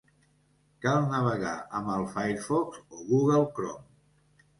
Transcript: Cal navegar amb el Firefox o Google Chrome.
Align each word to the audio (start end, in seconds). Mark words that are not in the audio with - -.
Cal 0.85 1.03
navegar 1.09 1.51
amb 1.79 1.91
el 1.95 2.05
Firefox 2.13 2.81
o 2.95 3.03
Google 3.11 3.45
Chrome. 3.59 3.85